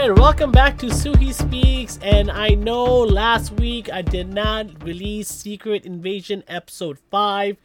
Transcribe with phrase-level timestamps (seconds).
[0.00, 1.98] and welcome back to Suhi Speaks.
[2.00, 7.58] And I know last week I did not release Secret Invasion episode 5,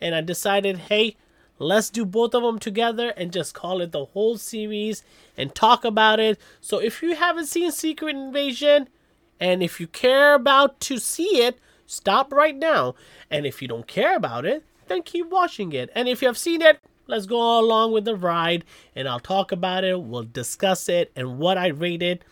[0.00, 1.16] and I decided, hey,
[1.58, 5.04] let's do both of them together and just call it the whole series
[5.36, 6.40] and talk about it.
[6.62, 8.88] So if you haven't seen Secret Invasion,
[9.38, 12.94] and if you care about to see it, stop right now.
[13.30, 15.90] And if you don't care about it, then keep watching it.
[15.94, 19.52] And if you have seen it, let's go along with the ride and I'll talk
[19.52, 20.00] about it.
[20.00, 22.24] We'll discuss it and what I rated.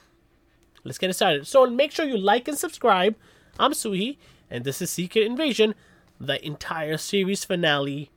[0.84, 1.47] Let's get it started.
[1.47, 3.14] So make sure you like and subscribe.
[3.59, 4.16] I'm Suhi,
[4.51, 5.75] and this is Secret Invasion,
[6.19, 8.11] the entire series finale.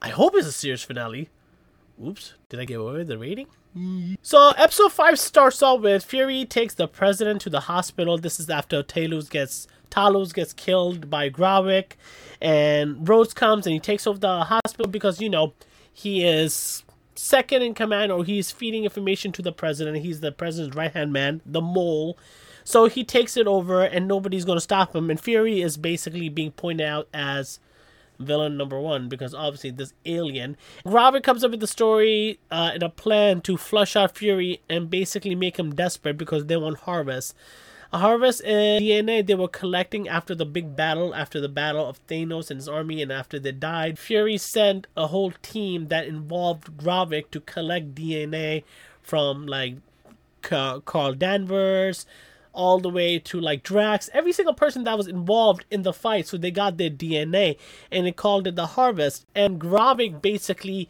[0.00, 1.30] I hope it's a series finale.
[2.04, 3.46] Oops, did I give away the rating?
[4.22, 8.18] So episode five starts off with Fury takes the president to the hospital.
[8.18, 11.92] This is after Talos gets Talos gets killed by Gravik,
[12.40, 15.54] and Rhodes comes and he takes over the hospital because you know
[15.92, 16.82] he is
[17.14, 19.98] second in command or he's feeding information to the president.
[19.98, 22.18] He's the president's right hand man, the mole.
[22.64, 25.10] So he takes it over and nobody's going to stop him.
[25.10, 27.60] And Fury is basically being pointed out as
[28.18, 30.56] villain number one because obviously this alien.
[30.84, 34.90] Gravik comes up with the story uh, and a plan to flush out Fury and
[34.90, 37.34] basically make him desperate because they want Harvest.
[37.98, 42.58] Harvest DNA they were collecting after the big battle, after the battle of Thanos and
[42.58, 43.98] his army, and after they died.
[43.98, 48.64] Fury sent a whole team that involved Gravik to collect DNA
[49.02, 49.76] from like
[50.42, 52.06] Carol Danvers,
[52.52, 56.26] all the way to like Drax, every single person that was involved in the fight.
[56.26, 57.58] So they got their DNA
[57.90, 59.26] and they called it the Harvest.
[59.34, 60.88] And Gravik basically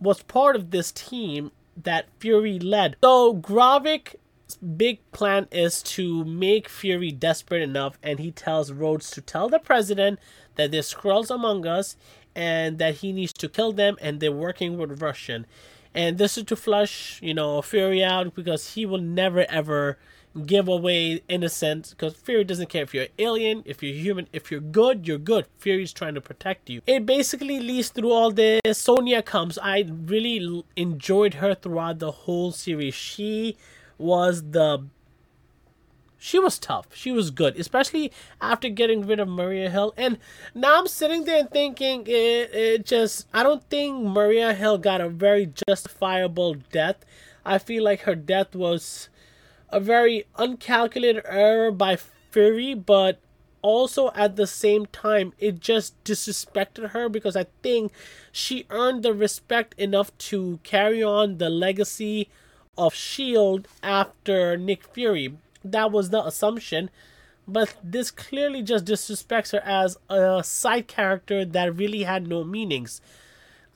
[0.00, 1.50] was part of this team
[1.82, 2.96] that Fury led.
[3.02, 4.16] So Gravik
[4.56, 9.58] big plan is to make Fury desperate enough, and he tells Rhodes to tell the
[9.58, 10.18] president
[10.56, 11.96] that there's Skrulls among us
[12.34, 15.46] and that he needs to kill them, and they're working with Russian.
[15.94, 19.98] And this is to flush, you know, Fury out because he will never ever
[20.46, 24.60] give away innocence because Fury doesn't care if you're alien, if you're human, if you're
[24.60, 25.46] good, you're good.
[25.56, 26.82] Fury's trying to protect you.
[26.86, 28.60] It basically leads through all this.
[28.72, 29.58] Sonya comes.
[29.58, 32.94] I really enjoyed her throughout the whole series.
[32.94, 33.56] She
[33.98, 34.86] was the
[36.20, 36.88] she was tough.
[36.92, 38.10] She was good, especially
[38.40, 39.94] after getting rid of Maria Hill.
[39.96, 40.18] And
[40.52, 45.00] now I'm sitting there and thinking it, it just I don't think Maria Hill got
[45.00, 46.96] a very justifiable death.
[47.44, 49.08] I feel like her death was
[49.70, 53.20] a very uncalculated error by Fury, but
[53.62, 57.92] also at the same time it just disrespected her because I think
[58.32, 62.28] she earned the respect enough to carry on the legacy
[62.78, 65.36] of Shield after Nick Fury.
[65.64, 66.88] That was the assumption,
[67.46, 73.02] but this clearly just disrespects her as a side character that really had no meanings.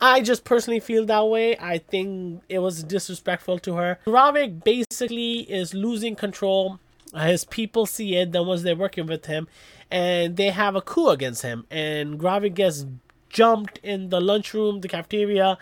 [0.01, 1.57] I just personally feel that way.
[1.59, 3.99] I think it was disrespectful to her.
[4.07, 6.81] Gravik basically is losing control.
[7.15, 9.47] His people see it, the ones they're working with him,
[9.91, 11.67] and they have a coup against him.
[11.71, 12.87] And Gravik gets
[13.29, 15.59] jumped in the lunchroom, the cafeteria,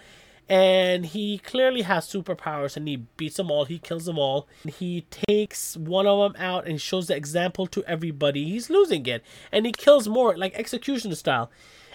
[0.50, 5.02] and he clearly has superpowers and he beats them all he kills them all he
[5.28, 9.22] takes one of them out and shows the example to everybody he's losing it
[9.52, 11.50] and he kills more like execution style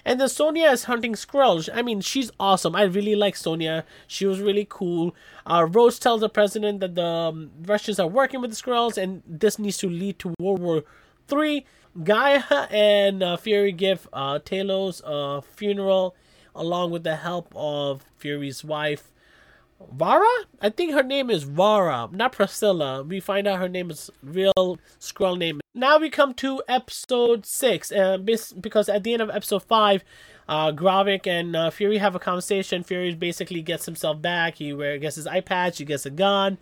[0.06, 1.68] and then Sonya is hunting Skrulls.
[1.74, 2.76] I mean, she's awesome.
[2.76, 3.84] I really like Sonya.
[4.06, 5.16] She was really cool.
[5.44, 9.24] Uh, Rhodes tells the president that the um, Russians are working with the Skrulls, and
[9.26, 10.84] this needs to lead to World War
[11.26, 11.66] Three.
[12.04, 16.14] Gaia and uh, Fury give uh, Talos a funeral
[16.56, 19.12] along with the help of Fury's wife,
[19.92, 20.26] Varra?
[20.60, 23.02] I think her name is Varra, not Priscilla.
[23.02, 25.60] We find out her name is real Skrull name.
[25.74, 28.24] Now we come to episode six, and
[28.60, 30.02] because at the end of episode five,
[30.48, 32.82] uh, Gravik and uh, Fury have a conversation.
[32.82, 34.54] Fury basically gets himself back.
[34.54, 35.78] He wears gets his eye patch.
[35.78, 36.56] He gets a gun.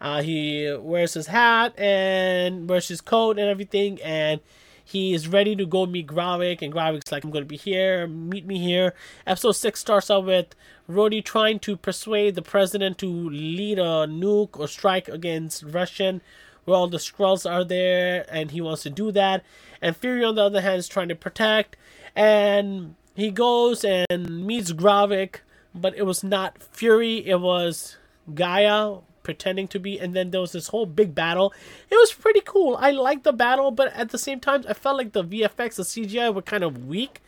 [0.00, 4.40] Uh, he wears his hat and wears his coat and everything, and
[4.84, 8.06] he is ready to go meet Gravik, and Gravik's like, I'm going to be here,
[8.06, 8.94] meet me here.
[9.26, 10.54] Episode 6 starts out with
[10.88, 16.20] Rhodey trying to persuade the president to lead a nuke or strike against Russian,
[16.64, 19.44] where all the Skrulls are there, and he wants to do that.
[19.80, 21.76] And Fury, on the other hand, is trying to protect,
[22.14, 25.36] and he goes and meets Gravik,
[25.74, 27.96] but it was not Fury, it was
[28.34, 31.52] Gaia, pretending to be and then there was this whole big battle.
[31.90, 32.76] It was pretty cool.
[32.76, 35.82] I liked the battle but at the same time i felt like the vfx the
[35.82, 37.20] cgi were kind of weak.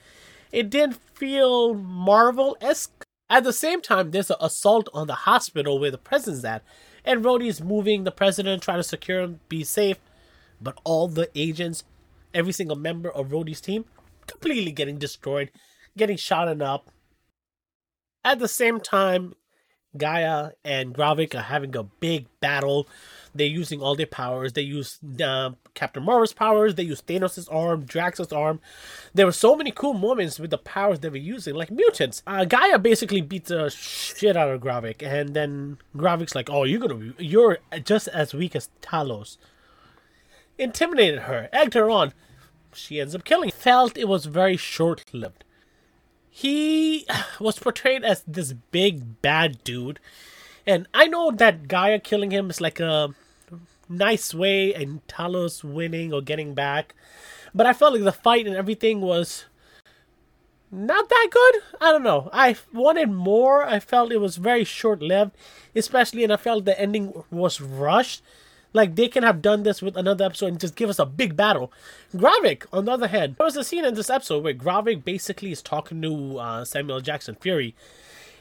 [0.51, 3.05] It didn't feel marvel-esque.
[3.31, 6.63] At the same time there's an assault on the hospital where the president's at
[7.05, 9.99] and Rhodey's moving the president trying to secure him be safe.
[10.61, 11.85] But all the agents
[12.35, 13.85] every single member of Rhodey's team
[14.27, 15.51] completely getting destroyed
[15.97, 16.91] getting shot and up.
[18.25, 19.35] At the same time
[19.97, 22.89] Gaia and Gravik are having a big battle.
[23.35, 24.53] they're using all their powers.
[24.53, 26.75] They use uh, Captain Marvel's powers.
[26.75, 28.61] They use Thanos' arm, Drax's arm.
[29.15, 32.23] There were so many cool moments with the powers they were using, like mutants.
[32.27, 36.81] Uh, Gaia basically beats the shit out of Gravik, and then Gravik's like, "Oh, you're
[36.81, 39.39] gonna, be, you're just as weak as Talos."
[40.59, 42.13] Intimidated her, egged her on.
[42.75, 43.51] She ends up killing.
[43.51, 45.45] Felt it was very short-lived.
[46.35, 47.07] He
[47.41, 50.01] was portrayed as this big bad dude
[50.67, 53.15] and I know that Gaia killing him is like a
[53.89, 56.95] nice way and Talos winning or getting back.
[57.55, 59.45] But I felt like the fight and everything was
[60.71, 61.63] not that good.
[61.81, 62.31] I don't know.
[62.33, 63.65] I wanted more.
[63.65, 65.33] I felt it was very short lived,
[65.75, 68.23] especially, and I felt the ending was rushed.
[68.73, 71.37] Like they can have done this with another episode and just give us a big
[71.37, 71.73] battle.
[72.15, 75.53] Gravik, on the other hand, there was a scene in this episode where Gravik basically
[75.53, 77.75] is talking to uh, Samuel Jackson Fury,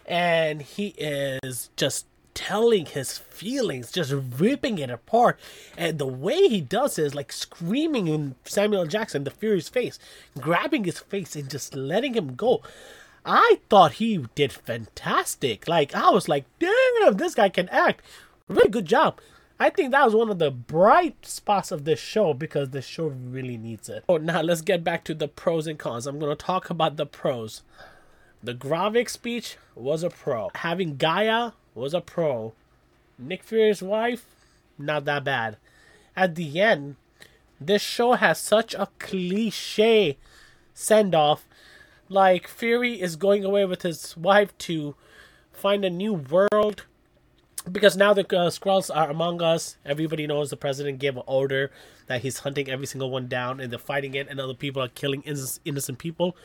[0.06, 5.40] and he is just telling his feelings, just ripping it apart.
[5.78, 10.00] And the way he does it is like screaming in Samuel Jackson, the Fury's face,
[10.40, 12.62] grabbing his face and just letting him go.
[13.26, 15.68] I thought he did fantastic.
[15.68, 18.04] Like, I was like, damn, this guy can act.
[18.48, 19.20] Really good job.
[19.62, 23.06] I think that was one of the bright spots of this show because the show
[23.06, 24.04] really needs it.
[24.10, 26.08] Oh, now let's get back to the pros and cons.
[26.08, 27.62] I'm going to talk about the pros.
[28.42, 30.50] The Gravik speech was a pro.
[30.56, 32.54] Having Gaia was a pro.
[33.20, 34.26] Nick Fury's wife,
[34.80, 35.58] not that bad.
[36.16, 36.96] At the end,
[37.60, 40.18] this show has such a cliche
[40.74, 41.46] send off.
[42.10, 44.96] Like, Fury is going away with his wife to
[45.52, 46.86] find a new world.
[47.70, 49.78] Because now the uh, Skrulls are among us.
[49.86, 51.72] Everybody knows the president gave an order
[52.08, 54.88] that he's hunting every single one down and they're fighting it, and other people are
[54.88, 56.36] killing innocent people.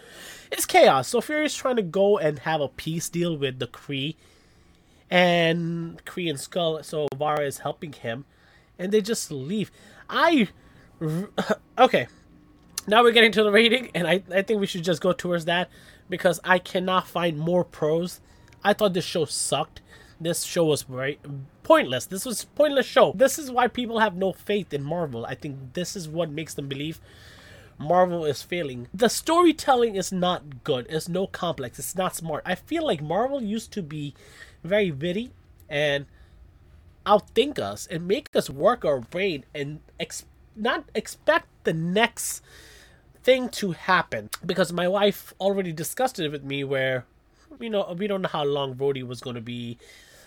[0.52, 1.08] It's chaos.
[1.08, 4.16] So Fury is trying to go and have a peace deal with the Kree
[5.10, 6.84] and Kree and Skrull.
[6.84, 8.26] So Varra is helping him,
[8.78, 9.70] and they just leave.
[10.10, 10.48] I
[11.78, 12.08] okay.
[12.86, 15.46] Now we're getting to the rating, and I, I think we should just go towards
[15.46, 15.68] that
[16.08, 18.20] because I cannot find more pros.
[18.62, 19.80] I thought this show sucked.
[20.20, 21.18] This show was very
[21.62, 22.06] pointless.
[22.06, 23.12] This was pointless show.
[23.14, 25.26] This is why people have no faith in Marvel.
[25.26, 27.00] I think this is what makes them believe
[27.78, 28.88] Marvel is failing.
[28.94, 30.86] The storytelling is not good.
[30.88, 31.78] It's no complex.
[31.78, 32.42] It's not smart.
[32.46, 34.14] I feel like Marvel used to be
[34.64, 35.32] very witty
[35.68, 36.06] and
[37.04, 40.24] outthink us and make us work our brain and ex-
[40.56, 42.42] not expect the next
[43.22, 47.04] thing to happen because my wife already discussed it with me where
[47.60, 49.78] you know we don't know how long Rhodey was going to be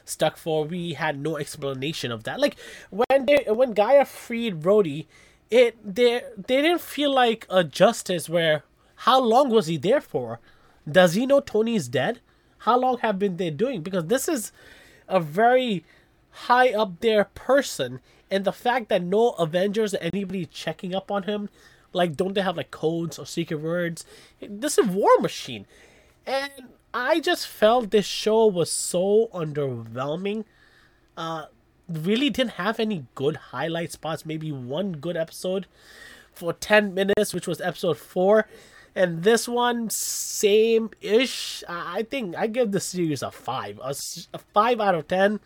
[0.06, 0.66] stuck for.
[0.66, 2.39] We had no explanation of that.
[2.39, 2.57] Like
[2.89, 5.06] when they when Gaia freed Rhodey
[5.50, 8.63] it they they didn't feel like a justice where
[9.04, 10.39] how long was he there for?
[10.89, 12.19] Does he know Tony's dead?
[12.60, 13.81] How long have been they doing?
[13.81, 14.51] Because this is
[15.07, 15.86] a very
[16.31, 21.50] high up there person, and the fact that no Avengers anybody checking up on him,
[21.94, 24.06] like don't they have like codes or secret words?
[24.42, 25.65] This is War Machine,
[26.25, 26.51] and
[26.94, 30.45] I just felt this show was so underwhelming.
[31.15, 31.45] Uh,
[31.88, 34.25] really didn't have any good highlight spots.
[34.25, 35.68] Maybe one good episode
[36.33, 38.47] for ten minutes, which was episode four
[38.95, 41.63] and this one same ish.
[41.68, 43.96] I think I give the series a five, a,
[44.34, 45.39] a five out of ten.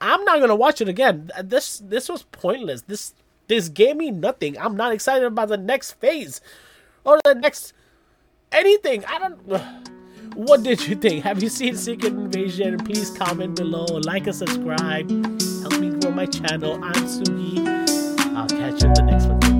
[0.00, 1.30] I'm not gonna watch it again.
[1.42, 2.82] This this was pointless.
[2.82, 3.14] This
[3.48, 4.58] this gave me nothing.
[4.58, 6.40] I'm not excited about the next phase
[7.04, 7.72] or the next
[8.52, 9.04] anything.
[9.06, 9.62] I don't.
[10.34, 11.24] What did you think?
[11.24, 12.78] Have you seen Secret Invasion?
[12.78, 15.10] Please comment below, like and subscribe.
[15.60, 16.82] Help me grow my channel.
[16.82, 17.58] I'm Sugi.
[18.34, 19.51] I'll catch you in the next one.